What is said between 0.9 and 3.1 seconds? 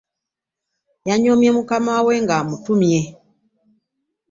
Yanyomye maama we nga amutumye.